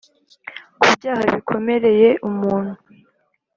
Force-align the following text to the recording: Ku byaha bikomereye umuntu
Ku 0.79 0.85
byaha 0.95 1.23
bikomereye 1.33 2.09
umuntu 2.29 2.73